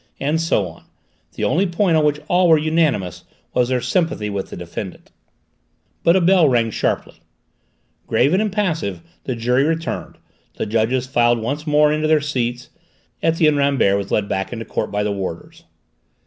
And 0.19 0.41
so 0.41 0.67
on: 0.67 0.85
the 1.35 1.43
only 1.43 1.67
point 1.67 1.95
on 1.95 2.03
which 2.03 2.19
all 2.27 2.49
were 2.49 2.57
unanimous 2.57 3.23
was 3.53 3.69
their 3.69 3.81
sympathy 3.81 4.31
with 4.31 4.49
the 4.49 4.57
defendant. 4.57 5.11
But 6.01 6.15
a 6.15 6.21
bell 6.21 6.49
rang 6.49 6.71
sharply; 6.71 7.21
grave 8.07 8.33
and 8.33 8.41
impassive, 8.41 9.01
the 9.25 9.35
jury 9.35 9.63
returned, 9.63 10.17
the 10.55 10.65
judges 10.65 11.05
filed 11.05 11.37
once 11.37 11.67
more 11.67 11.93
into 11.93 12.07
their 12.07 12.19
seats, 12.19 12.71
Etienne 13.21 13.57
Rambert 13.57 13.95
was 13.97 14.09
led 14.09 14.27
back 14.27 14.51
into 14.51 14.65
court 14.65 14.91
by 14.91 15.03
the 15.03 15.11
warders. 15.11 15.65